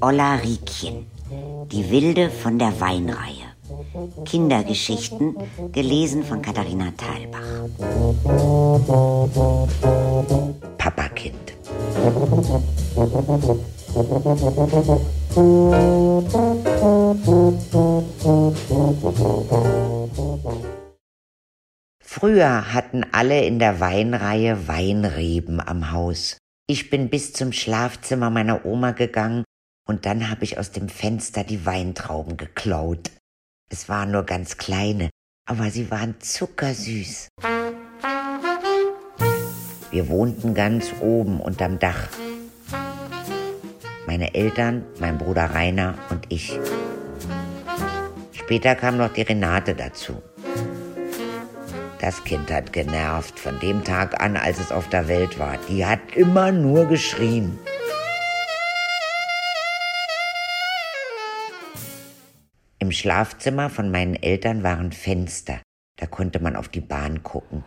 Olla 0.00 0.36
Riekchen, 0.36 1.06
die 1.72 1.90
Wilde 1.90 2.30
von 2.30 2.58
der 2.58 2.80
Weinreihe. 2.80 3.48
Kindergeschichten, 4.24 5.36
gelesen 5.72 6.22
von 6.22 6.40
Katharina 6.40 6.92
Thalbach. 6.96 7.68
Papakind. 10.78 11.34
Früher 22.00 22.72
hatten 22.72 23.04
alle 23.12 23.44
in 23.44 23.58
der 23.58 23.80
Weinreihe 23.80 24.68
Weinreben 24.68 25.60
am 25.60 25.92
Haus. 25.92 26.38
Ich 26.68 26.90
bin 26.90 27.08
bis 27.08 27.32
zum 27.32 27.52
Schlafzimmer 27.52 28.30
meiner 28.30 28.64
Oma 28.64 28.92
gegangen 28.92 29.44
und 29.88 30.04
dann 30.04 30.30
habe 30.30 30.44
ich 30.44 30.58
aus 30.58 30.70
dem 30.70 30.88
Fenster 30.88 31.44
die 31.44 31.64
Weintrauben 31.64 32.36
geklaut. 32.36 33.10
Es 33.70 33.88
waren 33.88 34.10
nur 34.10 34.24
ganz 34.24 34.58
kleine, 34.58 35.10
aber 35.46 35.70
sie 35.70 35.90
waren 35.90 36.20
zuckersüß. 36.20 37.28
Wir 39.90 40.08
wohnten 40.08 40.54
ganz 40.54 40.92
oben 41.00 41.40
unterm 41.40 41.78
Dach. 41.78 42.08
Meine 44.06 44.34
Eltern, 44.34 44.84
mein 45.00 45.18
Bruder 45.18 45.54
Rainer 45.54 45.94
und 46.10 46.26
ich. 46.28 46.58
Später 48.32 48.74
kam 48.74 48.98
noch 48.98 49.12
die 49.12 49.22
Renate 49.22 49.74
dazu. 49.74 50.22
Das 52.00 52.22
Kind 52.24 52.50
hat 52.50 52.72
genervt 52.72 53.38
von 53.38 53.58
dem 53.60 53.84
Tag 53.84 54.22
an, 54.22 54.36
als 54.36 54.60
es 54.60 54.70
auf 54.70 54.88
der 54.88 55.08
Welt 55.08 55.38
war. 55.38 55.56
Die 55.68 55.84
hat 55.84 56.00
immer 56.14 56.52
nur 56.52 56.86
geschrien. 56.86 57.58
Im 62.88 62.92
Schlafzimmer 62.92 63.68
von 63.68 63.90
meinen 63.90 64.14
Eltern 64.14 64.62
waren 64.62 64.92
Fenster. 64.92 65.60
Da 66.00 66.06
konnte 66.06 66.40
man 66.40 66.56
auf 66.56 66.68
die 66.68 66.80
Bahn 66.80 67.22
gucken. 67.22 67.62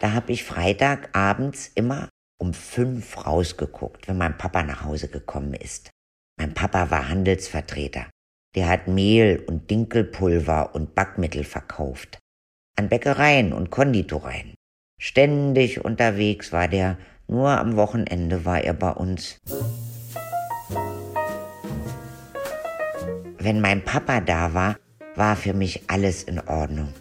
Da 0.00 0.12
habe 0.12 0.32
ich 0.32 0.44
Freitagabends 0.44 1.68
immer 1.74 2.10
um 2.38 2.52
fünf 2.52 3.26
rausgeguckt, 3.26 4.06
wenn 4.06 4.18
mein 4.18 4.36
Papa 4.36 4.64
nach 4.64 4.84
Hause 4.84 5.08
gekommen 5.08 5.54
ist. 5.54 5.88
Mein 6.38 6.52
Papa 6.52 6.90
war 6.90 7.08
Handelsvertreter. 7.08 8.04
Der 8.54 8.68
hat 8.68 8.86
Mehl 8.86 9.42
und 9.46 9.70
Dinkelpulver 9.70 10.74
und 10.74 10.94
Backmittel 10.94 11.44
verkauft. 11.44 12.18
An 12.76 12.90
Bäckereien 12.90 13.54
und 13.54 13.70
Konditoreien. 13.70 14.52
Ständig 15.00 15.82
unterwegs 15.82 16.52
war 16.52 16.68
der, 16.68 16.98
nur 17.26 17.48
am 17.48 17.76
Wochenende 17.76 18.44
war 18.44 18.60
er 18.60 18.74
bei 18.74 18.90
uns. 18.90 19.38
Wenn 23.44 23.60
mein 23.60 23.84
Papa 23.84 24.22
da 24.22 24.54
war, 24.54 24.76
war 25.16 25.36
für 25.36 25.52
mich 25.52 25.82
alles 25.88 26.22
in 26.22 26.40
Ordnung. 26.40 26.94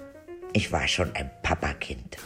Ich 0.51 0.73
war 0.73 0.89
schon 0.89 1.15
ein 1.15 1.31
Papakind. 1.41 2.17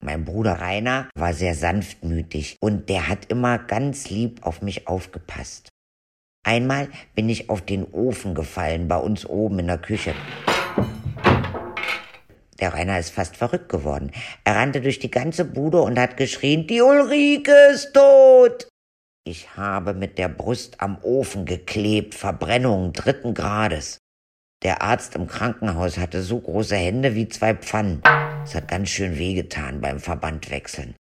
Mein 0.00 0.24
Bruder 0.24 0.60
Rainer 0.60 1.08
war 1.14 1.32
sehr 1.32 1.54
sanftmütig 1.54 2.56
und 2.58 2.88
der 2.88 3.06
hat 3.06 3.26
immer 3.26 3.58
ganz 3.60 4.10
lieb 4.10 4.44
auf 4.44 4.62
mich 4.62 4.88
aufgepasst. 4.88 5.68
Einmal 6.44 6.88
bin 7.14 7.28
ich 7.28 7.50
auf 7.50 7.60
den 7.60 7.84
Ofen 7.84 8.34
gefallen 8.34 8.88
bei 8.88 8.96
uns 8.96 9.24
oben 9.24 9.60
in 9.60 9.68
der 9.68 9.78
Küche. 9.78 10.12
Der 12.60 12.72
Rainer 12.72 12.98
ist 12.98 13.10
fast 13.10 13.36
verrückt 13.36 13.68
geworden. 13.68 14.12
Er 14.44 14.56
rannte 14.56 14.80
durch 14.80 14.98
die 14.98 15.10
ganze 15.10 15.44
Bude 15.44 15.80
und 15.80 15.98
hat 15.98 16.16
geschrien, 16.16 16.66
die 16.66 16.80
Ulrike 16.80 17.54
ist 17.72 17.92
tot. 17.92 18.68
Ich 19.26 19.56
habe 19.56 19.94
mit 19.94 20.18
der 20.18 20.28
Brust 20.28 20.80
am 20.80 20.98
Ofen 21.02 21.46
geklebt, 21.46 22.14
Verbrennung 22.14 22.92
dritten 22.92 23.34
Grades. 23.34 23.98
Der 24.62 24.82
Arzt 24.82 25.14
im 25.14 25.26
Krankenhaus 25.26 25.98
hatte 25.98 26.22
so 26.22 26.38
große 26.40 26.76
Hände 26.76 27.14
wie 27.14 27.28
zwei 27.28 27.54
Pfannen. 27.54 28.02
Es 28.44 28.54
hat 28.54 28.68
ganz 28.68 28.90
schön 28.90 29.18
wehgetan 29.18 29.80
beim 29.80 29.98
Verbandwechseln. 29.98 30.94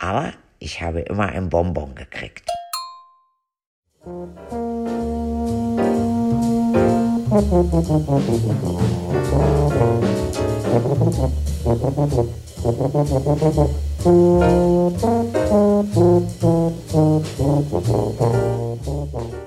Aber 0.00 0.32
ich 0.58 0.80
habe 0.80 1.00
immer 1.00 1.28
ein 1.28 1.48
Bonbon 1.50 1.94
gekriegt. 1.94 2.48
Musik 4.04 4.84
Thank 10.74 11.28
you. 19.24 19.43